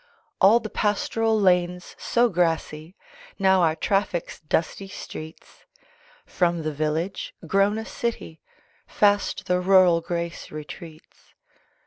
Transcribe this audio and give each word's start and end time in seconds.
All 0.41 0.59
the 0.59 0.67
pastoral 0.71 1.39
lanes 1.39 1.95
so 1.99 2.27
grassy 2.27 2.95
Now 3.37 3.61
are 3.61 3.75
Traffic's 3.75 4.39
dusty 4.39 4.87
streets; 4.87 5.65
From 6.25 6.63
the 6.63 6.73
village, 6.73 7.35
grown 7.45 7.77
a 7.77 7.85
city, 7.85 8.41
Fast 8.87 9.45
the 9.45 9.61
rural 9.61 10.01
grace 10.01 10.49
retreats. 10.49 11.35